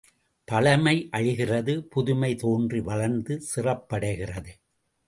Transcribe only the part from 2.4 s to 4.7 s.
தோன்றி வளர்ந்து சிறப்படைகிறது.